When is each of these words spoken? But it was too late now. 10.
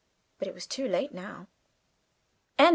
But 0.39 0.47
it 0.47 0.55
was 0.55 0.65
too 0.65 0.87
late 0.87 1.11
now. 1.13 1.47
10. 2.57 2.69